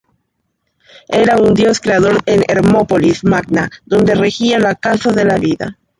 Era 1.09 1.37
un 1.37 1.53
dios 1.53 1.79
creador 1.79 2.23
en 2.25 2.43
Hermópolis 2.47 3.23
Magna, 3.23 3.69
donde 3.85 4.15
regía 4.15 4.57
la 4.57 4.73
"Casa 4.73 5.11
de 5.11 5.25
la 5.25 5.37
Vida". 5.37 5.77